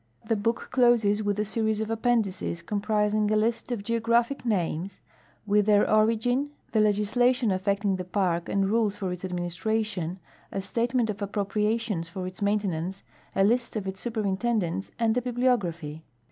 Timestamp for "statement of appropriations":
10.59-12.09